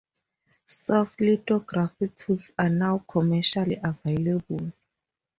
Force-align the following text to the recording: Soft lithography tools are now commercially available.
Soft 0.65 1.21
lithography 1.21 2.07
tools 2.07 2.53
are 2.57 2.71
now 2.71 3.03
commercially 3.07 3.79
available. 3.83 4.73